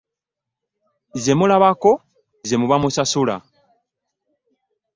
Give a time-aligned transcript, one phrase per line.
[1.23, 1.91] Ze mulabako
[2.47, 3.35] ze muba musasula.